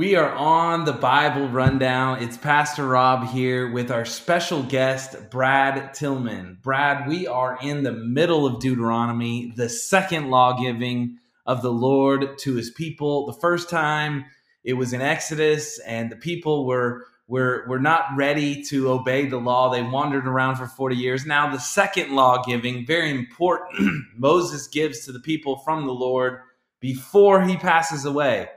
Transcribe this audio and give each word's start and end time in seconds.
We 0.00 0.16
are 0.16 0.32
on 0.32 0.86
the 0.86 0.94
Bible 0.94 1.46
rundown. 1.50 2.22
It's 2.22 2.38
Pastor 2.38 2.86
Rob 2.86 3.28
here 3.28 3.70
with 3.70 3.90
our 3.90 4.06
special 4.06 4.62
guest, 4.62 5.28
Brad 5.28 5.92
Tillman. 5.92 6.56
Brad, 6.62 7.06
we 7.06 7.26
are 7.26 7.58
in 7.60 7.82
the 7.82 7.92
middle 7.92 8.46
of 8.46 8.60
Deuteronomy, 8.60 9.52
the 9.54 9.68
second 9.68 10.30
law 10.30 10.58
giving 10.58 11.18
of 11.44 11.60
the 11.60 11.70
Lord 11.70 12.38
to 12.38 12.54
his 12.54 12.70
people. 12.70 13.26
The 13.26 13.38
first 13.42 13.68
time 13.68 14.24
it 14.64 14.72
was 14.72 14.94
in 14.94 15.02
Exodus, 15.02 15.78
and 15.80 16.10
the 16.10 16.16
people 16.16 16.64
were, 16.64 17.04
were, 17.28 17.66
were 17.68 17.78
not 17.78 18.06
ready 18.16 18.62
to 18.70 18.90
obey 18.92 19.26
the 19.26 19.36
law. 19.36 19.68
They 19.68 19.82
wandered 19.82 20.26
around 20.26 20.56
for 20.56 20.66
40 20.66 20.96
years. 20.96 21.26
Now, 21.26 21.52
the 21.52 21.60
second 21.60 22.16
law 22.16 22.42
giving, 22.42 22.86
very 22.86 23.10
important, 23.10 24.06
Moses 24.16 24.66
gives 24.66 25.04
to 25.04 25.12
the 25.12 25.20
people 25.20 25.58
from 25.58 25.84
the 25.84 25.92
Lord 25.92 26.38
before 26.80 27.42
he 27.42 27.58
passes 27.58 28.06
away 28.06 28.48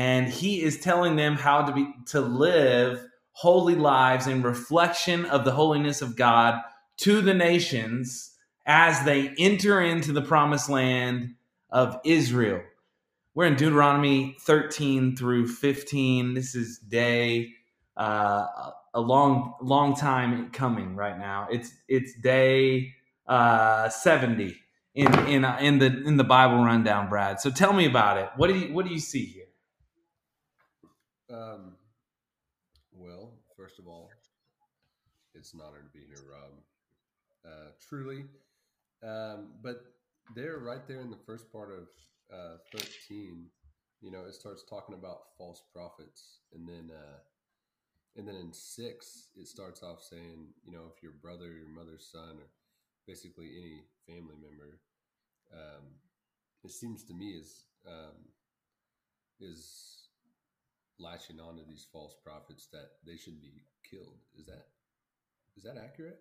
and 0.00 0.28
he 0.28 0.62
is 0.62 0.80
telling 0.80 1.16
them 1.16 1.34
how 1.34 1.60
to 1.60 1.72
be 1.74 1.86
to 2.06 2.22
live 2.22 3.06
holy 3.32 3.74
lives 3.74 4.26
in 4.26 4.40
reflection 4.40 5.26
of 5.26 5.44
the 5.44 5.50
holiness 5.50 6.00
of 6.00 6.16
God 6.16 6.58
to 6.96 7.20
the 7.20 7.34
nations 7.34 8.34
as 8.64 9.04
they 9.04 9.34
enter 9.38 9.78
into 9.78 10.12
the 10.12 10.22
promised 10.22 10.70
land 10.70 11.34
of 11.68 11.98
Israel. 12.02 12.62
We're 13.34 13.44
in 13.44 13.56
Deuteronomy 13.56 14.36
13 14.40 15.16
through 15.16 15.48
15. 15.48 16.32
This 16.32 16.54
is 16.54 16.78
day 16.78 17.52
uh, 17.94 18.46
a 18.94 19.00
long 19.02 19.52
long 19.60 19.94
time 19.94 20.50
coming 20.50 20.96
right 20.96 21.18
now. 21.18 21.46
It's 21.52 21.74
it's 21.88 22.14
day 22.14 22.94
uh, 23.26 23.90
70 23.90 24.56
in 24.94 25.14
in 25.28 25.44
in 25.44 25.78
the 25.78 26.02
in 26.06 26.16
the 26.16 26.24
Bible 26.24 26.64
rundown, 26.64 27.10
Brad. 27.10 27.38
So 27.38 27.50
tell 27.50 27.74
me 27.74 27.84
about 27.84 28.16
it. 28.16 28.30
What 28.36 28.46
do 28.46 28.58
you 28.58 28.72
what 28.72 28.86
do 28.86 28.92
you 28.94 28.98
see 28.98 29.26
here? 29.26 29.39
Um, 31.30 31.76
well, 32.92 33.32
first 33.56 33.78
of 33.78 33.86
all, 33.86 34.10
it's 35.34 35.54
an 35.54 35.60
honor 35.64 35.82
to 35.82 35.98
be 35.98 36.04
here, 36.06 36.24
Rob. 36.30 36.52
Uh, 37.44 37.70
truly. 37.88 38.24
Um, 39.02 39.52
but 39.62 39.84
there, 40.34 40.58
right 40.58 40.86
there 40.86 41.00
in 41.00 41.10
the 41.10 41.16
first 41.26 41.52
part 41.52 41.70
of 41.70 41.88
uh, 42.32 42.56
13, 42.72 43.46
you 44.00 44.10
know, 44.10 44.24
it 44.26 44.34
starts 44.34 44.64
talking 44.68 44.94
about 44.94 45.36
false 45.38 45.62
prophets. 45.72 46.40
And 46.54 46.68
then, 46.68 46.90
uh, 46.94 47.18
and 48.16 48.26
then 48.26 48.34
in 48.36 48.52
six, 48.52 49.28
it 49.36 49.46
starts 49.46 49.82
off 49.82 50.02
saying, 50.02 50.48
you 50.64 50.72
know, 50.72 50.92
if 50.94 51.02
your 51.02 51.12
brother, 51.22 51.52
your 51.52 51.68
mother's 51.68 52.08
son, 52.10 52.36
or 52.38 52.48
basically 53.06 53.50
any 53.56 53.82
family 54.06 54.34
member, 54.40 54.80
um, 55.52 55.84
it 56.64 56.70
seems 56.72 57.04
to 57.04 57.14
me 57.14 57.30
is 57.30 57.64
um, 57.86 58.16
is 59.40 60.09
latching 61.00 61.40
onto 61.40 61.64
these 61.66 61.86
false 61.92 62.14
prophets 62.22 62.68
that 62.72 62.90
they 63.06 63.16
should 63.16 63.40
be 63.40 63.64
killed. 63.88 64.18
Is 64.38 64.46
that 64.46 64.66
is 65.56 65.64
that 65.64 65.76
accurate? 65.76 66.18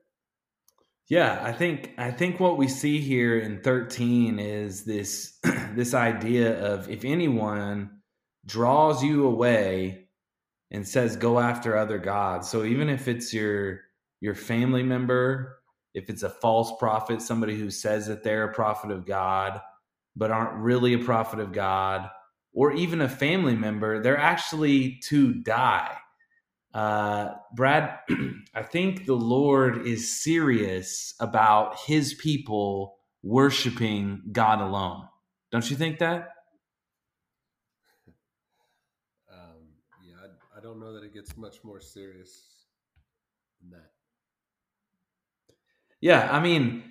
Yeah, 1.07 1.39
I 1.41 1.51
think 1.51 1.93
I 1.97 2.11
think 2.11 2.39
what 2.39 2.57
we 2.57 2.67
see 2.67 2.99
here 2.99 3.39
in 3.39 3.61
13 3.61 4.39
is 4.39 4.85
this 4.85 5.39
this 5.73 5.93
idea 5.93 6.59
of 6.63 6.89
if 6.89 7.03
anyone 7.03 8.01
draws 8.45 9.03
you 9.03 9.25
away 9.25 10.07
and 10.71 10.87
says 10.87 11.15
go 11.15 11.39
after 11.39 11.75
other 11.75 11.97
gods. 11.97 12.49
So 12.49 12.63
even 12.63 12.89
if 12.89 13.07
it's 13.07 13.33
your 13.33 13.81
your 14.21 14.35
family 14.35 14.83
member, 14.83 15.59
if 15.93 16.09
it's 16.09 16.23
a 16.23 16.29
false 16.29 16.71
prophet, 16.77 17.21
somebody 17.21 17.57
who 17.57 17.69
says 17.69 18.07
that 18.07 18.23
they're 18.23 18.49
a 18.49 18.53
prophet 18.53 18.91
of 18.91 19.05
God 19.05 19.59
but 20.15 20.31
aren't 20.31 20.59
really 20.59 20.93
a 20.93 20.99
prophet 20.99 21.39
of 21.39 21.53
God, 21.53 22.09
or 22.59 22.73
even 22.73 22.99
a 22.99 23.07
family 23.07 23.55
member, 23.55 24.03
they're 24.03 24.17
actually 24.17 24.99
to 25.01 25.33
die. 25.33 25.95
Uh, 26.73 27.29
Brad, 27.55 27.99
I 28.53 28.63
think 28.63 29.05
the 29.05 29.15
Lord 29.15 29.87
is 29.87 30.21
serious 30.21 31.13
about 31.21 31.79
his 31.79 32.15
people 32.15 32.97
worshiping 33.23 34.23
God 34.33 34.59
alone. 34.59 35.07
Don't 35.53 35.69
you 35.69 35.77
think 35.77 35.99
that? 35.99 36.31
Um, 39.31 39.69
yeah, 40.05 40.15
I, 40.21 40.57
I 40.57 40.61
don't 40.61 40.81
know 40.81 40.91
that 40.95 41.03
it 41.05 41.13
gets 41.13 41.37
much 41.37 41.63
more 41.63 41.79
serious 41.79 42.65
than 43.61 43.69
that. 43.69 43.91
Yeah, 46.01 46.27
I 46.29 46.41
mean, 46.41 46.83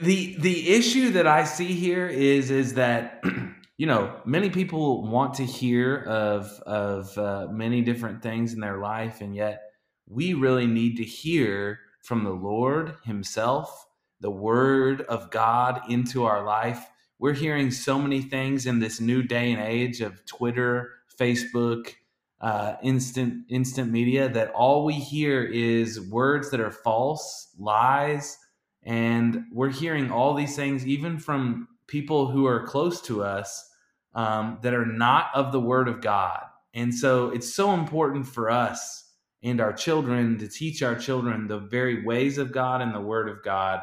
the 0.00 0.36
the 0.38 0.70
issue 0.70 1.10
that 1.10 1.26
I 1.26 1.44
see 1.44 1.74
here 1.74 2.06
is 2.06 2.50
is 2.50 2.74
that 2.74 3.22
you 3.80 3.86
know, 3.86 4.14
many 4.26 4.50
people 4.50 5.08
want 5.08 5.32
to 5.32 5.46
hear 5.46 6.02
of 6.02 6.50
of 6.66 7.16
uh, 7.16 7.46
many 7.50 7.80
different 7.80 8.22
things 8.22 8.52
in 8.52 8.60
their 8.60 8.76
life, 8.76 9.22
and 9.22 9.34
yet 9.34 9.62
we 10.06 10.34
really 10.34 10.66
need 10.66 10.98
to 10.98 11.02
hear 11.02 11.80
from 12.02 12.22
the 12.22 12.30
Lord 12.30 12.96
Himself, 13.04 13.86
the 14.20 14.30
Word 14.30 15.00
of 15.08 15.30
God 15.30 15.80
into 15.88 16.26
our 16.26 16.44
life. 16.44 16.90
We're 17.18 17.32
hearing 17.32 17.70
so 17.70 17.98
many 17.98 18.20
things 18.20 18.66
in 18.66 18.80
this 18.80 19.00
new 19.00 19.22
day 19.22 19.50
and 19.50 19.62
age 19.62 20.02
of 20.02 20.26
Twitter, 20.26 20.90
Facebook, 21.18 21.94
uh, 22.42 22.74
instant 22.82 23.46
instant 23.48 23.90
media 23.90 24.28
that 24.28 24.50
all 24.50 24.84
we 24.84 24.92
hear 24.92 25.42
is 25.42 25.98
words 25.98 26.50
that 26.50 26.60
are 26.60 26.70
false, 26.70 27.48
lies, 27.58 28.36
and 28.82 29.44
we're 29.50 29.70
hearing 29.70 30.10
all 30.10 30.34
these 30.34 30.54
things 30.54 30.86
even 30.86 31.18
from 31.18 31.66
people 31.86 32.30
who 32.30 32.44
are 32.44 32.66
close 32.66 33.00
to 33.00 33.22
us 33.22 33.68
um, 34.14 34.58
that 34.62 34.74
are 34.74 34.86
not 34.86 35.26
of 35.34 35.52
the 35.52 35.60
Word 35.60 35.88
of 35.88 36.00
God. 36.00 36.40
And 36.74 36.94
so 36.94 37.30
it's 37.30 37.54
so 37.54 37.72
important 37.72 38.26
for 38.26 38.50
us 38.50 39.04
and 39.42 39.60
our 39.60 39.72
children 39.72 40.38
to 40.38 40.48
teach 40.48 40.82
our 40.82 40.94
children 40.94 41.48
the 41.48 41.58
very 41.58 42.04
ways 42.04 42.38
of 42.38 42.52
God 42.52 42.80
and 42.80 42.94
the 42.94 43.00
Word 43.00 43.28
of 43.28 43.42
God. 43.42 43.80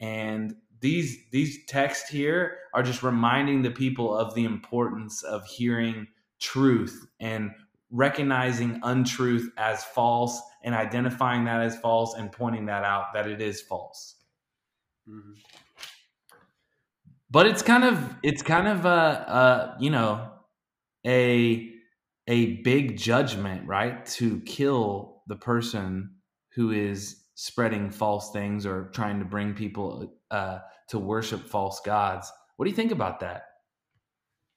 And 0.00 0.54
these 0.80 1.16
these 1.30 1.64
texts 1.66 2.10
here 2.10 2.58
are 2.74 2.82
just 2.82 3.02
reminding 3.02 3.62
the 3.62 3.70
people 3.70 4.14
of 4.14 4.34
the 4.34 4.44
importance 4.44 5.22
of 5.22 5.46
hearing 5.46 6.06
truth 6.38 7.06
and 7.18 7.50
recognizing 7.90 8.80
untruth 8.82 9.48
as 9.56 9.84
false 9.84 10.40
and 10.62 10.74
identifying 10.74 11.44
that 11.44 11.62
as 11.62 11.78
false 11.78 12.14
and 12.14 12.30
pointing 12.30 12.66
that 12.66 12.84
out 12.84 13.14
that 13.14 13.26
it 13.26 13.40
is 13.40 13.62
false. 13.62 14.16
Mm-hmm 15.08 15.32
but 17.36 17.46
it's 17.46 17.60
kind 17.60 17.84
of 17.84 18.16
it's 18.22 18.40
kind 18.40 18.66
of 18.66 18.86
a, 18.86 18.88
a 18.88 19.76
you 19.78 19.90
know 19.90 20.26
a 21.06 21.70
a 22.26 22.62
big 22.62 22.96
judgment 22.96 23.68
right 23.68 24.06
to 24.06 24.40
kill 24.46 25.20
the 25.26 25.36
person 25.36 26.12
who 26.54 26.70
is 26.70 27.24
spreading 27.34 27.90
false 27.90 28.30
things 28.30 28.64
or 28.64 28.84
trying 28.94 29.18
to 29.18 29.26
bring 29.26 29.52
people 29.52 30.16
uh, 30.30 30.60
to 30.88 30.98
worship 30.98 31.46
false 31.46 31.78
gods. 31.84 32.32
What 32.56 32.64
do 32.64 32.70
you 32.70 32.74
think 32.74 32.90
about 32.90 33.20
that? 33.20 33.42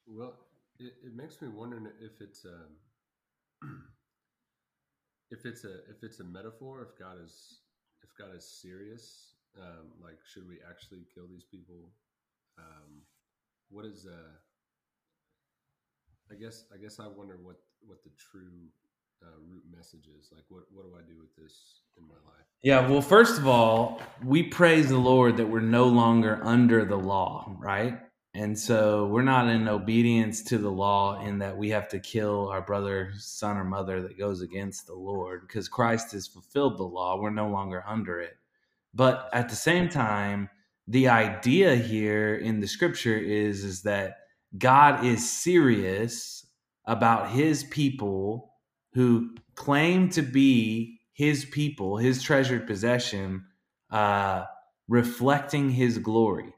Well 0.07 0.35
it, 0.79 0.93
it 1.03 1.13
makes 1.13 1.41
me 1.41 1.49
wonder 1.49 1.81
if 1.99 2.21
it's 2.21 2.45
um, 2.45 3.69
if 5.31 5.45
it's 5.45 5.65
a 5.65 5.73
if 5.89 6.01
it's 6.01 6.21
a 6.21 6.23
metaphor 6.23 6.81
if 6.81 6.97
god 6.97 7.17
is 7.21 7.59
if 8.03 8.09
god 8.17 8.33
is 8.37 8.45
serious 8.45 9.33
um, 9.61 9.87
like 10.01 10.19
should 10.31 10.47
we 10.47 10.59
actually 10.65 11.01
kill 11.13 11.27
these 11.29 11.43
people 11.43 11.91
um, 12.59 13.01
what 13.69 13.85
is 13.85 14.05
uh 14.05 14.33
i 16.31 16.35
guess 16.35 16.65
i 16.73 16.77
guess 16.77 16.99
i 16.99 17.07
wonder 17.07 17.37
what 17.41 17.57
what 17.81 18.03
the 18.03 18.11
true 18.17 18.67
uh, 19.23 19.27
root 19.49 19.63
message 19.75 20.07
is. 20.19 20.29
Like 20.31 20.43
what 20.49 20.63
what 20.71 20.83
do 20.83 20.95
i 20.97 21.01
do 21.07 21.19
with 21.19 21.35
this 21.35 21.81
in 21.97 22.07
my 22.07 22.15
life? 22.25 22.45
Yeah 22.61 22.87
well 22.87 23.01
first 23.01 23.37
of 23.37 23.47
all 23.47 24.01
we 24.23 24.43
praise 24.43 24.89
the 24.89 24.97
lord 24.97 25.37
that 25.37 25.45
we're 25.45 25.59
no 25.59 25.85
longer 25.85 26.39
under 26.43 26.85
the 26.85 26.97
law 26.97 27.55
right? 27.57 27.99
And 28.35 28.57
so 28.57 29.07
we're 29.07 29.23
not 29.23 29.49
in 29.49 29.67
obedience 29.67 30.43
to 30.43 30.59
the 30.59 30.69
law 30.69 31.19
in 31.25 31.39
that 31.39 31.57
we 31.57 31.69
have 31.71 31.89
to 31.89 31.99
kill 31.99 32.47
our 32.49 32.61
brother 32.61 33.11
son 33.17 33.57
or 33.57 33.63
mother 33.63 34.01
that 34.03 34.19
goes 34.19 34.41
against 34.41 34.85
the 34.85 34.93
lord 34.93 35.41
because 35.47 35.67
christ 35.67 36.11
has 36.11 36.27
fulfilled 36.27 36.77
the 36.77 36.83
law. 36.83 37.19
We're 37.19 37.31
no 37.31 37.49
longer 37.49 37.83
under 37.87 38.19
it. 38.19 38.37
But 38.93 39.29
at 39.33 39.49
the 39.49 39.55
same 39.55 39.89
time 39.89 40.49
the 40.89 41.07
idea 41.07 41.75
here 41.75 42.35
in 42.35 42.59
the 42.59 42.67
scripture 42.67 43.15
is 43.15 43.63
is 43.63 43.83
that 43.83 44.17
God 44.57 45.05
is 45.05 45.29
serious 45.29 46.47
about 46.85 47.29
his 47.29 47.63
people 47.63 48.55
who 48.93 49.35
claim 49.53 50.09
to 50.09 50.23
be 50.23 50.99
his 51.13 51.45
people, 51.45 51.97
his 51.97 52.23
treasured 52.23 52.65
possession, 52.65 53.45
uh, 53.91 54.45
reflecting 54.87 55.69
his 55.69 55.99
glory. 55.99 56.55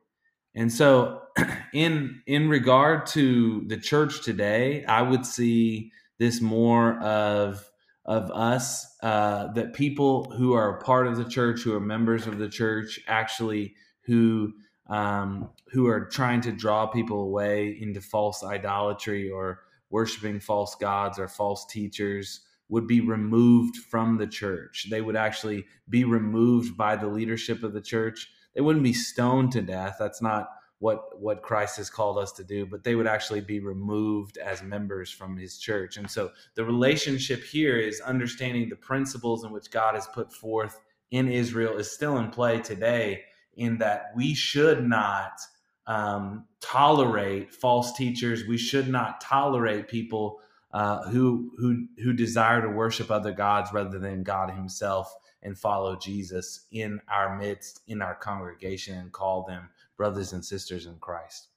And 0.55 0.71
so, 0.71 1.23
in 1.73 2.21
in 2.25 2.47
regard 2.47 3.07
to 3.07 3.65
the 3.67 3.77
church 3.77 4.23
today, 4.23 4.85
I 4.85 5.01
would 5.01 5.25
see 5.25 5.91
this 6.19 6.39
more 6.39 6.97
of 7.01 7.69
of 8.05 8.31
us 8.31 8.87
uh, 9.03 9.51
that 9.53 9.73
people 9.73 10.31
who 10.31 10.53
are 10.53 10.77
a 10.77 10.81
part 10.81 11.07
of 11.07 11.17
the 11.17 11.25
church, 11.25 11.63
who 11.63 11.73
are 11.73 11.81
members 11.81 12.27
of 12.27 12.37
the 12.37 12.49
church, 12.49 12.97
actually 13.07 13.75
who 14.11 14.51
um, 14.89 15.49
who 15.71 15.87
are 15.87 16.01
trying 16.01 16.41
to 16.41 16.51
draw 16.51 16.85
people 16.85 17.21
away 17.21 17.77
into 17.79 18.01
false 18.01 18.43
idolatry 18.43 19.29
or 19.29 19.61
worshiping 19.89 20.41
false 20.41 20.75
gods 20.75 21.17
or 21.17 21.29
false 21.29 21.65
teachers 21.65 22.41
would 22.67 22.87
be 22.87 22.99
removed 22.99 23.77
from 23.77 24.17
the 24.17 24.27
church. 24.27 24.87
They 24.89 25.01
would 25.01 25.15
actually 25.15 25.65
be 25.87 26.03
removed 26.03 26.75
by 26.75 26.97
the 26.97 27.07
leadership 27.07 27.63
of 27.63 27.71
the 27.71 27.79
church. 27.79 28.27
They 28.53 28.59
wouldn't 28.59 28.83
be 28.83 28.91
stoned 28.91 29.53
to 29.53 29.61
death. 29.61 29.95
That's 29.97 30.21
not 30.21 30.49
what 30.79 31.21
what 31.21 31.41
Christ 31.41 31.77
has 31.77 31.89
called 31.89 32.17
us 32.17 32.33
to 32.33 32.43
do, 32.43 32.65
but 32.65 32.83
they 32.83 32.95
would 32.95 33.07
actually 33.07 33.41
be 33.41 33.61
removed 33.61 34.37
as 34.39 34.61
members 34.61 35.09
from 35.09 35.37
his 35.37 35.57
church. 35.57 35.95
And 35.95 36.11
so 36.11 36.31
the 36.55 36.65
relationship 36.65 37.43
here 37.43 37.77
is 37.77 38.01
understanding 38.01 38.67
the 38.67 38.75
principles 38.75 39.45
in 39.45 39.51
which 39.51 39.71
God 39.71 39.95
has 39.95 40.07
put 40.07 40.33
forth 40.33 40.81
in 41.11 41.29
Israel 41.29 41.77
is 41.77 41.89
still 41.89 42.17
in 42.17 42.29
play 42.29 42.59
today 42.59 43.23
in 43.55 43.77
that 43.79 44.11
we 44.15 44.33
should 44.33 44.87
not 44.87 45.39
um, 45.87 46.45
tolerate 46.61 47.53
false 47.53 47.93
teachers. 47.93 48.45
We 48.47 48.57
should 48.57 48.87
not 48.87 49.21
tolerate 49.21 49.87
people 49.87 50.39
uh, 50.71 51.03
who 51.09 51.51
who 51.57 51.87
who 52.01 52.13
desire 52.13 52.61
to 52.61 52.69
worship 52.69 53.11
other 53.11 53.33
gods 53.33 53.73
rather 53.73 53.99
than 53.99 54.23
God 54.23 54.51
Himself 54.51 55.13
and 55.43 55.57
follow 55.57 55.95
Jesus 55.97 56.67
in 56.71 57.01
our 57.09 57.37
midst, 57.37 57.81
in 57.87 58.01
our 58.01 58.15
congregation, 58.15 58.97
and 58.97 59.11
call 59.11 59.43
them 59.43 59.69
brothers 59.97 60.33
and 60.33 60.45
sisters 60.45 60.85
in 60.85 60.95
Christ. 60.99 61.47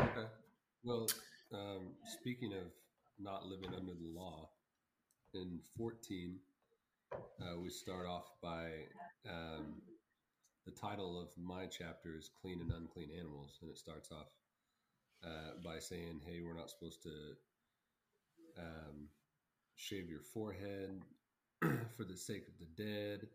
Okay. 0.00 0.26
Well, 0.82 1.06
um, 1.52 1.88
speaking 2.06 2.52
of 2.52 2.66
not 3.18 3.46
living 3.46 3.74
under 3.76 3.92
the 3.92 4.18
law, 4.18 4.48
in 5.34 5.60
14, 5.76 6.36
uh, 7.12 7.58
we 7.62 7.70
start 7.70 8.06
off 8.06 8.24
by 8.42 8.70
um, 9.28 9.74
the 10.70 10.80
title 10.80 11.20
of 11.20 11.28
my 11.36 11.66
chapter 11.66 12.16
is 12.16 12.30
Clean 12.40 12.60
and 12.60 12.72
Unclean 12.72 13.10
Animals. 13.18 13.58
And 13.60 13.70
it 13.70 13.78
starts 13.78 14.10
off 14.12 14.28
uh, 15.24 15.58
by 15.64 15.78
saying, 15.78 16.20
hey, 16.26 16.40
we're 16.44 16.56
not 16.56 16.70
supposed 16.70 17.02
to 17.02 17.10
um, 18.58 19.08
shave 19.76 20.08
your 20.08 20.22
forehead 20.22 21.00
for 21.60 22.04
the 22.04 22.16
sake 22.16 22.44
of 22.46 22.54
the 22.58 22.82
dead. 22.82 23.26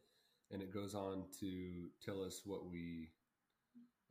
And 0.52 0.62
it 0.62 0.74
goes 0.74 0.94
on 0.94 1.24
to 1.40 1.88
tell 2.06 2.24
us 2.24 2.42
what 2.46 2.70
we, 2.70 3.10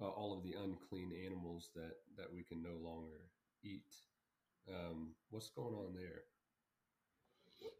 uh, 0.00 0.08
all 0.08 0.36
of 0.36 0.42
the 0.42 0.56
unclean 0.62 1.12
animals 1.24 1.70
that, 1.74 1.94
that 2.16 2.32
we 2.34 2.42
can 2.42 2.62
no 2.62 2.76
longer 2.82 3.30
eat. 3.62 3.94
Um, 4.68 5.10
what's 5.30 5.50
going 5.50 5.74
on 5.74 5.94
there? 5.94 6.22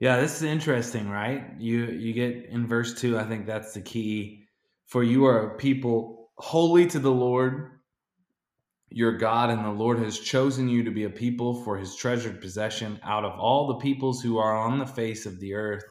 Yeah, 0.01 0.21
this 0.21 0.37
is 0.37 0.43
interesting, 0.43 1.09
right? 1.09 1.45
You 1.59 1.87
you 1.87 2.13
get 2.13 2.47
in 2.47 2.67
verse 2.67 2.95
two. 2.95 3.19
I 3.19 3.25
think 3.25 3.47
that's 3.47 3.75
the 3.75 3.81
key. 3.81 4.44
For 4.87 5.03
you 5.03 5.25
are 5.25 5.51
a 5.51 5.57
people 5.57 6.31
holy 6.37 6.87
to 6.87 6.99
the 6.99 7.13
Lord 7.13 7.71
your 8.95 9.19
God, 9.19 9.51
and 9.51 9.65
the 9.65 9.71
Lord 9.71 9.99
has 9.99 10.21
chosen 10.21 10.69
you 10.69 10.85
to 10.85 10.91
be 10.91 11.03
a 11.03 11.11
people 11.11 11.65
for 11.65 11.77
his 11.77 11.97
treasured 11.97 12.41
possession 12.41 13.01
out 13.03 13.25
of 13.25 13.39
all 13.41 13.67
the 13.67 13.81
peoples 13.81 14.23
who 14.23 14.39
are 14.39 14.57
on 14.57 14.79
the 14.79 14.87
face 14.87 15.27
of 15.27 15.41
the 15.41 15.55
earth. 15.55 15.83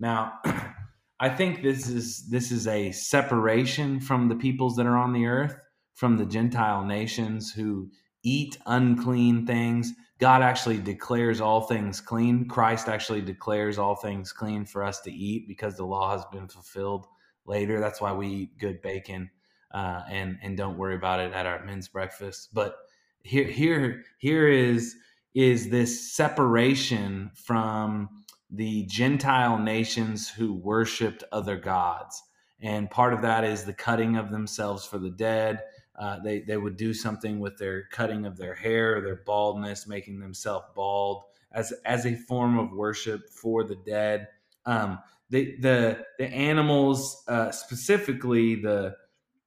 Now, 0.00 0.32
I 1.20 1.28
think 1.28 1.62
this 1.62 1.88
is 1.88 2.28
this 2.28 2.50
is 2.50 2.66
a 2.66 2.90
separation 2.90 4.00
from 4.00 4.28
the 4.28 4.34
peoples 4.34 4.74
that 4.76 4.86
are 4.86 4.96
on 4.96 5.12
the 5.12 5.26
earth, 5.26 5.56
from 5.94 6.16
the 6.16 6.26
Gentile 6.26 6.84
nations 6.84 7.52
who 7.52 7.90
eat 8.24 8.58
unclean 8.66 9.46
things. 9.46 9.92
God 10.18 10.42
actually 10.42 10.78
declares 10.78 11.40
all 11.40 11.60
things 11.60 12.00
clean. 12.00 12.48
Christ 12.48 12.88
actually 12.88 13.20
declares 13.20 13.78
all 13.78 13.94
things 13.94 14.32
clean 14.32 14.64
for 14.64 14.82
us 14.82 15.00
to 15.02 15.12
eat 15.12 15.46
because 15.46 15.76
the 15.76 15.86
law 15.86 16.10
has 16.10 16.24
been 16.32 16.48
fulfilled 16.48 17.06
later. 17.48 17.80
That's 17.80 18.00
why 18.00 18.12
we 18.12 18.28
eat 18.28 18.58
good 18.58 18.82
bacon 18.82 19.30
uh, 19.72 20.02
and 20.08 20.38
and 20.42 20.56
don't 20.56 20.78
worry 20.78 20.94
about 20.94 21.20
it 21.20 21.32
at 21.32 21.46
our 21.46 21.64
men's 21.64 21.88
breakfast. 21.88 22.50
But 22.52 22.76
here 23.22 23.44
here 23.44 24.04
here 24.18 24.48
is 24.48 24.96
is 25.34 25.70
this 25.70 26.12
separation 26.12 27.30
from 27.34 28.08
the 28.50 28.84
Gentile 28.86 29.58
nations 29.58 30.28
who 30.28 30.54
worshipped 30.54 31.22
other 31.32 31.56
gods, 31.56 32.22
and 32.60 32.90
part 32.90 33.12
of 33.12 33.22
that 33.22 33.44
is 33.44 33.64
the 33.64 33.74
cutting 33.74 34.16
of 34.16 34.30
themselves 34.30 34.84
for 34.84 34.98
the 34.98 35.10
dead. 35.10 35.62
Uh, 35.98 36.18
they 36.20 36.40
they 36.40 36.56
would 36.56 36.76
do 36.76 36.94
something 36.94 37.40
with 37.40 37.58
their 37.58 37.84
cutting 37.90 38.24
of 38.24 38.36
their 38.36 38.54
hair, 38.54 39.00
their 39.00 39.22
baldness, 39.26 39.86
making 39.86 40.20
themselves 40.20 40.66
bald 40.74 41.24
as 41.52 41.72
as 41.84 42.06
a 42.06 42.14
form 42.14 42.58
of 42.58 42.72
worship 42.72 43.28
for 43.28 43.64
the 43.64 43.76
dead. 43.76 44.28
Um, 44.64 44.98
the 45.30 45.56
the 45.60 46.04
the 46.18 46.26
animals, 46.26 47.22
uh, 47.28 47.50
specifically 47.50 48.56
the 48.56 48.94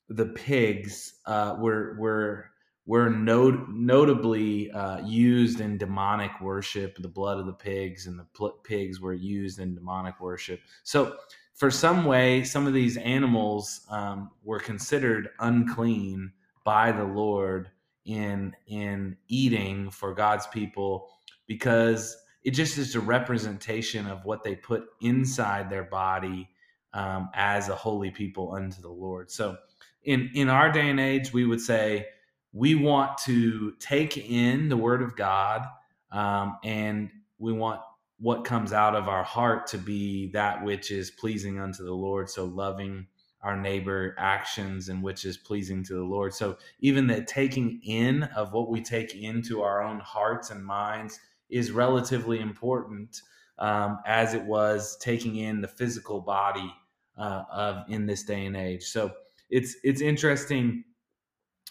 the 0.09 0.27
pigs 0.27 1.15
uh, 1.25 1.55
were 1.59 1.95
were 1.99 2.51
were 2.85 3.09
not, 3.09 3.71
notably 3.71 4.71
uh, 4.71 5.05
used 5.05 5.61
in 5.61 5.77
demonic 5.77 6.31
worship. 6.41 6.97
The 6.97 7.07
blood 7.07 7.39
of 7.39 7.45
the 7.45 7.53
pigs 7.53 8.07
and 8.07 8.19
the 8.19 8.25
pl- 8.33 8.59
pigs 8.63 8.99
were 8.99 9.13
used 9.13 9.59
in 9.59 9.75
demonic 9.75 10.19
worship. 10.19 10.59
So, 10.83 11.15
for 11.53 11.69
some 11.69 12.05
way, 12.05 12.43
some 12.43 12.65
of 12.65 12.73
these 12.73 12.97
animals 12.97 13.85
um, 13.89 14.31
were 14.43 14.59
considered 14.59 15.29
unclean 15.39 16.31
by 16.63 16.91
the 16.91 17.03
Lord 17.03 17.69
in 18.05 18.55
in 18.67 19.15
eating 19.27 19.91
for 19.91 20.13
God's 20.13 20.47
people 20.47 21.09
because 21.47 22.17
it 22.43 22.51
just 22.51 22.77
is 22.77 22.95
a 22.95 22.99
representation 22.99 24.07
of 24.07 24.25
what 24.25 24.43
they 24.43 24.55
put 24.55 24.85
inside 25.01 25.69
their 25.69 25.83
body 25.83 26.49
um, 26.93 27.29
as 27.33 27.69
a 27.69 27.75
holy 27.75 28.11
people 28.11 28.53
unto 28.53 28.81
the 28.81 28.89
Lord. 28.89 29.31
So 29.31 29.57
in 30.03 30.31
in 30.33 30.49
our 30.49 30.71
day 30.71 30.89
and 30.89 30.99
age, 30.99 31.31
we 31.31 31.45
would 31.45 31.61
say 31.61 32.07
we 32.53 32.75
want 32.75 33.17
to 33.19 33.73
take 33.79 34.17
in 34.17 34.69
the 34.69 34.77
Word 34.77 35.01
of 35.01 35.15
God, 35.15 35.65
um, 36.11 36.57
and 36.63 37.09
we 37.37 37.53
want 37.53 37.81
what 38.19 38.43
comes 38.43 38.73
out 38.73 38.95
of 38.95 39.07
our 39.07 39.23
heart 39.23 39.65
to 39.67 39.77
be 39.77 40.31
that 40.31 40.63
which 40.63 40.91
is 40.91 41.09
pleasing 41.09 41.59
unto 41.59 41.83
the 41.83 41.93
Lord. 41.93 42.29
So 42.29 42.45
loving 42.45 43.07
our 43.41 43.57
neighbor 43.57 44.13
actions 44.19 44.89
and 44.89 45.01
which 45.01 45.25
is 45.25 45.37
pleasing 45.37 45.83
to 45.83 45.93
the 45.95 46.03
Lord. 46.03 46.33
So 46.33 46.57
even 46.79 47.07
the 47.07 47.23
taking 47.23 47.81
in 47.83 48.23
of 48.23 48.53
what 48.53 48.69
we 48.69 48.81
take 48.81 49.15
into 49.15 49.63
our 49.63 49.81
own 49.81 49.99
hearts 49.99 50.51
and 50.51 50.63
minds 50.63 51.19
is 51.51 51.71
relatively 51.71 52.39
important 52.39 53.21
um, 53.59 53.99
as 54.05 54.33
it 54.33 54.43
was 54.43 54.97
taking 54.97 55.37
in 55.37 55.61
the 55.61 55.67
physical 55.67 56.19
body 56.19 56.73
uh, 57.17 57.43
of 57.51 57.83
in 57.89 58.05
this 58.05 58.23
day 58.23 58.45
and 58.45 58.57
age. 58.57 58.83
So 58.83 59.11
it's 59.49 59.75
it's 59.83 60.01
interesting. 60.01 60.83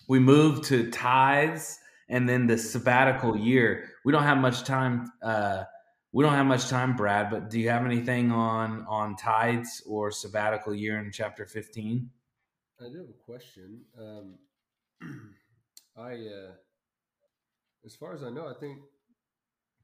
We 0.08 0.18
move 0.18 0.62
to 0.66 0.90
tithes 0.90 1.78
and 2.08 2.28
then 2.28 2.46
the 2.46 2.58
sabbatical 2.58 3.36
year. 3.36 3.90
We 4.04 4.12
don't 4.12 4.22
have 4.22 4.38
much 4.38 4.64
time. 4.64 5.10
Uh, 5.22 5.64
we 6.12 6.24
don't 6.24 6.34
have 6.34 6.46
much 6.46 6.68
time, 6.68 6.96
Brad. 6.96 7.30
But 7.30 7.50
do 7.50 7.58
you 7.60 7.70
have 7.70 7.84
anything 7.84 8.30
on 8.30 8.84
on 8.88 9.16
tithes 9.16 9.82
or 9.86 10.10
sabbatical 10.10 10.74
year 10.74 10.98
in 10.98 11.10
chapter 11.12 11.46
fifteen? 11.46 12.10
I 12.80 12.88
do 12.88 12.98
have 12.98 13.08
a 13.08 13.24
question. 13.24 13.80
Um, 13.98 14.34
I, 15.96 16.12
uh, 16.12 16.52
as 17.84 17.94
far 17.94 18.14
as 18.14 18.22
I 18.22 18.30
know, 18.30 18.48
I 18.48 18.54
think. 18.58 18.78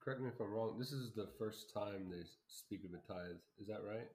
Correct 0.06 0.20
me 0.20 0.28
if 0.28 0.40
I'm 0.40 0.52
wrong. 0.52 0.76
This 0.78 0.92
is 0.92 1.10
the 1.16 1.26
first 1.36 1.74
time 1.74 2.06
they 2.08 2.22
speak 2.46 2.84
of 2.84 2.90
a 2.92 3.12
tithe. 3.12 3.38
Is 3.60 3.66
that 3.66 3.80
right? 3.84 4.06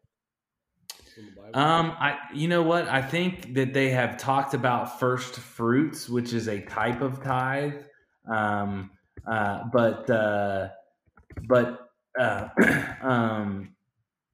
Um, 1.53 1.91
I 1.99 2.17
you 2.33 2.47
know 2.47 2.63
what? 2.63 2.87
I 2.87 3.01
think 3.01 3.53
that 3.55 3.73
they 3.73 3.89
have 3.89 4.15
talked 4.15 4.53
about 4.53 5.01
first 5.01 5.35
fruits, 5.35 6.07
which 6.07 6.31
is 6.31 6.47
a 6.47 6.61
type 6.61 7.01
of 7.01 7.21
tithe. 7.21 7.73
Um, 8.25 8.91
uh, 9.29 9.63
but 9.73 10.09
uh, 10.09 10.69
but 11.49 11.89
uh, 12.17 12.47
um, 13.01 13.75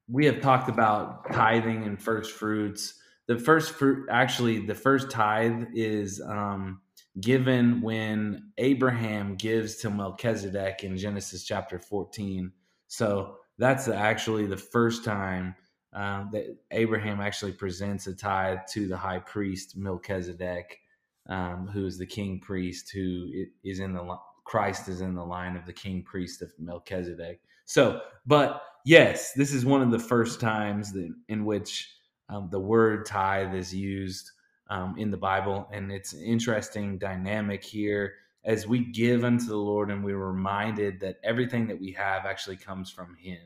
we 0.07 0.27
have 0.27 0.41
talked 0.41 0.69
about 0.69 1.33
tithing 1.33 1.85
and 1.85 1.99
first 1.99 2.33
fruits. 2.33 2.99
The 3.25 3.39
first 3.39 3.71
fruit, 3.71 4.07
actually, 4.11 4.63
the 4.67 4.75
first 4.75 5.09
tithe 5.09 5.69
is 5.73 6.21
um, 6.21 6.81
given 7.19 7.81
when 7.81 8.51
Abraham 8.57 9.35
gives 9.35 9.77
to 9.77 9.89
Melchizedek 9.89 10.83
in 10.83 10.97
Genesis 10.97 11.43
chapter 11.43 11.79
14. 11.79 12.51
So 12.87 13.37
that's 13.57 13.87
actually 13.87 14.45
the 14.45 14.57
first 14.57 15.03
time 15.03 15.55
um, 15.93 16.29
that 16.33 16.57
Abraham 16.71 17.19
actually 17.19 17.53
presents 17.53 18.07
a 18.07 18.15
tithe 18.15 18.59
to 18.73 18.87
the 18.87 18.97
high 18.97 19.19
priest 19.19 19.75
Melchizedek, 19.77 20.79
um, 21.27 21.67
who 21.67 21.85
is 21.85 21.97
the 21.97 22.05
king 22.05 22.39
priest, 22.39 22.91
who 22.93 23.31
is 23.63 23.79
in 23.79 23.93
the 23.93 24.17
Christ 24.43 24.87
is 24.87 25.01
in 25.01 25.13
the 25.13 25.25
line 25.25 25.57
of 25.57 25.65
the 25.65 25.73
king 25.73 26.03
priest 26.03 26.41
of 26.41 26.53
Melchizedek. 26.57 27.41
So, 27.65 28.01
but 28.25 28.61
yes, 28.85 29.33
this 29.33 29.53
is 29.53 29.65
one 29.65 29.81
of 29.81 29.91
the 29.91 29.99
first 29.99 30.39
times 30.39 30.93
that, 30.93 31.13
in 31.27 31.43
which 31.43 31.93
um, 32.29 32.47
the 32.49 32.59
word 32.59 33.05
tithe 33.05 33.53
is 33.53 33.73
used 33.73 34.31
um, 34.69 34.95
in 34.97 35.11
the 35.11 35.17
Bible, 35.17 35.67
and 35.71 35.91
it's 35.91 36.13
an 36.13 36.23
interesting 36.23 36.97
dynamic 36.97 37.63
here 37.63 38.15
as 38.45 38.67
we 38.67 38.79
give 38.91 39.23
unto 39.25 39.45
the 39.47 39.57
Lord, 39.57 39.91
and 39.91 40.03
we're 40.03 40.17
reminded 40.17 40.99
that 41.01 41.17
everything 41.23 41.67
that 41.67 41.79
we 41.79 41.91
have 41.93 42.25
actually 42.25 42.57
comes 42.57 42.89
from 42.91 43.15
Him 43.17 43.39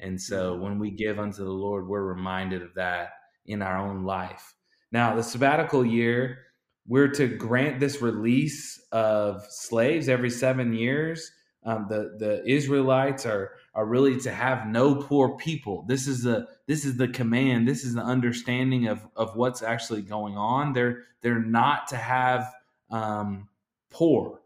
and 0.00 0.20
so 0.20 0.56
when 0.56 0.78
we 0.78 0.90
give 0.90 1.18
unto 1.18 1.44
the 1.44 1.50
Lord, 1.50 1.88
we're 1.88 2.02
reminded 2.02 2.62
of 2.62 2.74
that 2.74 3.10
in 3.46 3.62
our 3.62 3.78
own 3.78 4.04
life. 4.04 4.54
Now, 4.90 5.14
the 5.14 5.22
sabbatical 5.22 5.86
year, 5.86 6.38
we're 6.86 7.08
to 7.08 7.28
grant 7.28 7.80
this 7.80 8.02
release 8.02 8.80
of 8.92 9.44
slaves 9.48 10.08
every 10.08 10.30
seven 10.30 10.72
years. 10.72 11.30
um, 11.64 11.86
the 11.88 12.16
the 12.18 12.42
Israelites 12.50 13.24
are 13.24 13.52
are 13.74 13.86
really 13.86 14.20
to 14.20 14.30
have 14.30 14.66
no 14.66 14.94
poor 14.94 15.36
people. 15.36 15.84
This 15.88 16.06
is 16.06 16.22
the 16.22 16.46
this 16.66 16.84
is 16.84 16.96
the 16.96 17.08
command. 17.08 17.66
This 17.66 17.84
is 17.84 17.94
the 17.94 18.02
understanding 18.02 18.88
of 18.88 19.06
of 19.16 19.36
what's 19.36 19.62
actually 19.62 20.02
going 20.02 20.36
on. 20.36 20.72
They're 20.72 21.04
they're 21.22 21.40
not 21.40 21.88
to 21.88 21.96
have 21.96 22.52
um, 22.90 23.48
poor. 23.90 24.40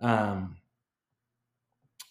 Um, 0.00 0.56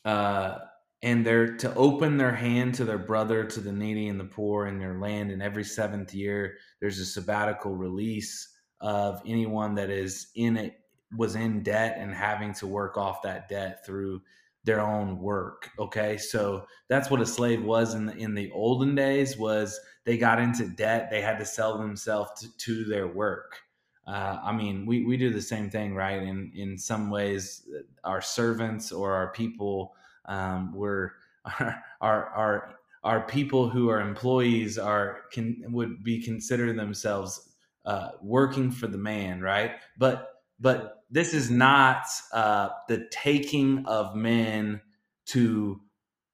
uh, 0.06 0.60
and 1.04 1.26
they're 1.26 1.58
to 1.58 1.74
open 1.76 2.18
their 2.18 2.34
hand 2.34 2.76
to 2.76 2.86
their 2.86 2.98
brother, 2.98 3.44
to 3.44 3.60
the 3.60 3.72
needy 3.72 4.08
and 4.08 4.20
the 4.20 4.26
poor 4.26 4.68
in 4.68 4.80
their 4.80 5.00
land. 5.00 5.32
And 5.32 5.42
every 5.42 5.64
seventh 5.64 6.14
year, 6.14 6.58
there's 6.80 7.00
a 7.00 7.06
sabbatical 7.06 7.76
release 7.76 8.50
of 8.80 9.22
anyone 9.26 9.76
that 9.76 9.90
is 9.90 10.28
in 10.36 10.58
it 10.58 10.76
was 11.18 11.36
in 11.36 11.62
debt 11.62 11.98
and 11.98 12.14
having 12.14 12.54
to 12.54 12.68
work 12.68 12.98
off 12.98 13.22
that 13.24 13.50
debt 13.50 13.86
through 13.86 14.22
their 14.64 14.82
own 14.82 15.20
work 15.20 15.70
okay? 15.80 16.18
So 16.18 16.66
that's 16.88 17.10
what 17.10 17.22
a 17.22 17.26
slave 17.26 17.64
was 17.64 17.94
in 17.94 18.06
the 18.06 18.16
in 18.16 18.34
the 18.34 18.52
olden 18.52 18.96
days 18.96 19.38
was 19.38 19.80
they 20.06 20.18
got 20.18 20.40
into 20.40 20.68
debt 20.68 21.10
they 21.10 21.22
had 21.22 21.40
to 21.40 21.46
sell 21.46 21.78
themselves 21.78 22.32
to, 22.42 22.58
to 22.58 22.86
their 22.86 23.08
work. 23.08 23.58
Uh, 24.08 24.40
i 24.44 24.52
mean 24.52 24.86
we, 24.88 25.06
we 25.06 25.16
do 25.16 25.32
the 25.32 25.42
same 25.42 25.70
thing 25.70 25.96
right? 25.96 26.22
In 26.22 26.52
in 26.56 26.78
some 26.78 27.10
ways 27.10 27.68
our 28.04 28.22
servants 28.22 28.92
or 28.92 29.14
our 29.14 29.32
people 29.32 29.94
um, 30.26 30.74
we're 30.74 31.12
our, 31.60 31.84
our 32.02 32.30
our 32.30 32.76
our 33.04 33.22
people 33.22 33.68
who 33.68 33.90
are 33.90 34.00
employees 34.00 34.78
are 34.78 35.24
can 35.32 35.64
would 35.70 36.04
be 36.04 36.22
consider 36.22 36.72
themselves 36.74 37.50
uh, 37.86 38.10
working 38.22 38.70
for 38.70 38.88
the 38.88 38.98
man 38.98 39.42
right? 39.42 39.72
But 39.98 40.31
but 40.62 41.04
this 41.10 41.34
is 41.34 41.52
not 41.52 42.06
uh, 42.32 42.70
the 42.88 43.08
taking 43.12 43.86
of 43.88 44.16
men 44.16 44.82
to 45.26 45.82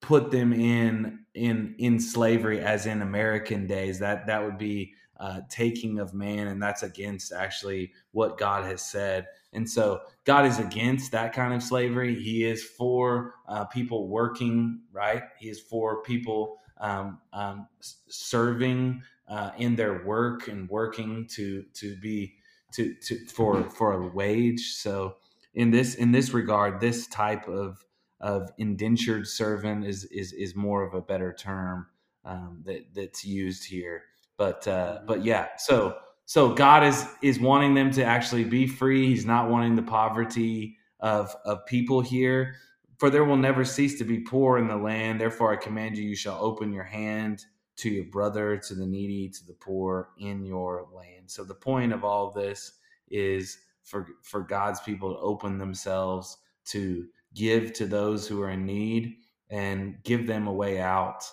put 0.01 0.31
them 0.31 0.53
in 0.53 1.19
in 1.33 1.75
in 1.79 1.99
slavery 1.99 2.59
as 2.59 2.85
in 2.85 3.01
American 3.01 3.67
days. 3.67 3.99
That 3.99 4.27
that 4.27 4.43
would 4.43 4.57
be 4.57 4.93
uh, 5.19 5.41
taking 5.49 5.99
of 5.99 6.13
man, 6.13 6.47
and 6.47 6.61
that's 6.61 6.83
against 6.83 7.31
actually 7.31 7.91
what 8.11 8.37
God 8.37 8.65
has 8.65 8.81
said. 8.81 9.27
And 9.53 9.67
so 9.67 10.01
God 10.25 10.45
is 10.45 10.59
against 10.59 11.11
that 11.13 11.33
kind 11.33 11.53
of 11.53 11.63
slavery. 11.63 12.21
He 12.21 12.43
is 12.43 12.63
for 12.63 13.33
uh, 13.47 13.65
people 13.65 14.07
working, 14.07 14.81
right? 14.91 15.23
He 15.39 15.49
is 15.49 15.59
for 15.59 16.03
people 16.03 16.57
um, 16.79 17.19
um, 17.33 17.67
serving 17.79 19.01
uh, 19.27 19.51
in 19.57 19.75
their 19.75 20.05
work 20.05 20.47
and 20.47 20.69
working 20.69 21.27
to 21.31 21.63
to 21.73 21.95
be 21.97 22.35
to, 22.77 22.93
to 22.93 23.25
for 23.25 23.69
for 23.69 23.93
a 23.93 24.07
wage. 24.07 24.73
So 24.75 25.15
in 25.55 25.71
this 25.71 25.95
in 25.95 26.11
this 26.11 26.33
regard, 26.33 26.79
this 26.79 27.07
type 27.07 27.47
of 27.47 27.83
of 28.21 28.51
indentured 28.57 29.27
servant 29.27 29.85
is 29.85 30.05
is 30.05 30.31
is 30.33 30.55
more 30.55 30.83
of 30.83 30.93
a 30.93 31.01
better 31.01 31.33
term 31.33 31.87
um, 32.23 32.61
that 32.65 32.93
that's 32.93 33.25
used 33.25 33.65
here. 33.65 34.03
But 34.37 34.67
uh, 34.67 34.99
but 35.07 35.25
yeah, 35.25 35.49
so 35.57 35.97
so 36.25 36.53
God 36.53 36.83
is 36.83 37.05
is 37.23 37.39
wanting 37.39 37.73
them 37.73 37.91
to 37.91 38.03
actually 38.03 38.43
be 38.43 38.67
free. 38.67 39.07
He's 39.07 39.25
not 39.25 39.49
wanting 39.49 39.75
the 39.75 39.81
poverty 39.81 40.77
of 40.99 41.35
of 41.45 41.65
people 41.65 42.01
here. 42.01 42.55
For 42.99 43.11
there 43.11 43.25
will 43.25 43.37
never 43.37 43.63
cease 43.63 43.97
to 43.99 44.03
be 44.03 44.19
poor 44.19 44.57
in 44.57 44.67
the 44.67 44.75
land. 44.75 45.21
Therefore, 45.21 45.51
I 45.51 45.55
command 45.55 45.97
you: 45.97 46.03
you 46.03 46.15
shall 46.15 46.39
open 46.39 46.71
your 46.71 46.83
hand 46.83 47.43
to 47.77 47.89
your 47.89 48.05
brother, 48.05 48.57
to 48.57 48.75
the 48.75 48.85
needy, 48.85 49.29
to 49.29 49.45
the 49.45 49.53
poor 49.53 50.09
in 50.19 50.43
your 50.45 50.87
land. 50.93 51.29
So 51.29 51.43
the 51.43 51.53
point 51.53 51.93
of 51.93 52.03
all 52.03 52.27
of 52.27 52.33
this 52.33 52.73
is 53.09 53.59
for 53.83 54.07
for 54.21 54.41
God's 54.41 54.81
people 54.81 55.13
to 55.13 55.19
open 55.19 55.57
themselves 55.57 56.37
to 56.65 57.07
give 57.33 57.73
to 57.73 57.85
those 57.85 58.27
who 58.27 58.41
are 58.41 58.51
in 58.51 58.65
need 58.65 59.15
and 59.49 59.95
give 60.03 60.27
them 60.27 60.47
a 60.47 60.53
way 60.53 60.79
out 60.79 61.23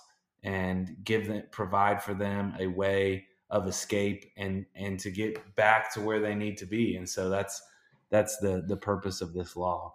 and 0.43 0.97
give 1.03 1.27
them 1.27 1.43
provide 1.51 2.03
for 2.03 2.15
them 2.15 2.55
a 2.61 2.67
way 2.67 3.25
of 3.51 3.67
escape 3.67 4.33
and 4.37 4.67
and 4.75 5.01
to 5.01 5.11
get 5.11 5.57
back 5.57 5.93
to 5.95 6.01
where 6.01 6.21
they 6.21 6.35
need 6.35 6.59
to 6.59 6.67
be. 6.67 6.97
And 6.97 7.09
so 7.09 7.29
that's 7.29 7.63
that's 8.11 8.39
the 8.39 8.63
the 8.67 8.77
purpose 8.77 9.21
of 9.21 9.33
this 9.33 9.57
law. 9.57 9.95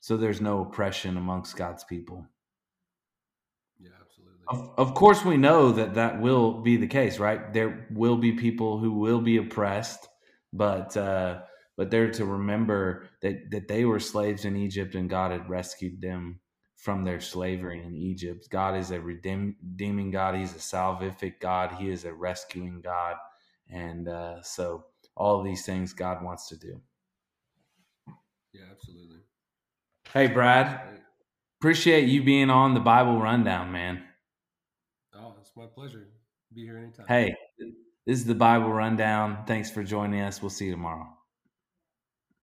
So 0.00 0.16
there's 0.16 0.40
no 0.40 0.62
oppression 0.62 1.16
amongst 1.16 1.56
God's 1.56 1.84
people. 1.84 2.26
Of, 4.50 4.70
of 4.78 4.94
course, 4.94 5.24
we 5.24 5.36
know 5.36 5.72
that 5.72 5.94
that 5.94 6.20
will 6.20 6.62
be 6.62 6.76
the 6.76 6.88
case, 6.88 7.20
right? 7.20 7.52
There 7.52 7.86
will 7.92 8.16
be 8.16 8.32
people 8.32 8.78
who 8.78 8.92
will 8.92 9.20
be 9.20 9.38
oppressed, 9.38 10.08
but 10.52 10.96
uh, 10.96 11.42
but 11.76 11.90
they're 11.90 12.12
to 12.12 12.26
remember 12.26 13.08
that 13.22 13.50
that 13.52 13.68
they 13.68 13.84
were 13.84 14.00
slaves 14.00 14.44
in 14.44 14.56
Egypt 14.56 14.96
and 14.96 15.10
God 15.10 15.32
had 15.32 15.48
rescued 15.48 16.00
them 16.02 16.40
from 16.76 17.04
their 17.04 17.20
slavery 17.20 17.82
in 17.84 17.94
Egypt. 17.96 18.48
God 18.50 18.76
is 18.76 18.90
a 18.90 19.00
redeeming 19.00 20.10
God. 20.10 20.34
He's 20.34 20.54
a 20.54 20.58
salvific 20.58 21.40
God. 21.40 21.72
He 21.78 21.90
is 21.90 22.04
a 22.04 22.12
rescuing 22.12 22.80
God, 22.82 23.16
and 23.70 24.08
uh, 24.08 24.42
so 24.42 24.86
all 25.16 25.44
these 25.44 25.64
things 25.66 25.92
God 25.92 26.24
wants 26.24 26.48
to 26.48 26.56
do. 26.58 26.80
Yeah, 28.52 28.62
absolutely. 28.72 29.18
Hey, 30.12 30.26
Brad. 30.26 30.80
Appreciate 31.60 32.08
you 32.08 32.24
being 32.24 32.50
on 32.50 32.74
the 32.74 32.80
Bible 32.80 33.20
Rundown, 33.20 33.70
man. 33.70 34.02
My 35.60 35.66
pleasure. 35.66 36.08
Be 36.54 36.62
here 36.62 36.78
anytime. 36.78 37.04
Hey, 37.06 37.34
this 38.06 38.18
is 38.18 38.24
the 38.24 38.34
Bible 38.34 38.72
Rundown. 38.72 39.44
Thanks 39.46 39.70
for 39.70 39.84
joining 39.84 40.22
us. 40.22 40.40
We'll 40.40 40.48
see 40.48 40.64
you 40.64 40.70
tomorrow. 40.70 41.06